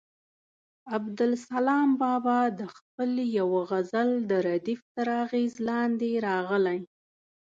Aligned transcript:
عبدالسلام 0.95 1.89
بابا 2.01 2.39
د 2.59 2.61
خپل 2.75 3.11
یوه 3.39 3.61
غزل 3.71 4.09
د 4.29 4.31
ردیف 4.47 4.81
تر 4.95 5.07
اغېز 5.23 5.53
لاندې 5.67 6.09
راغلی. 6.27 6.79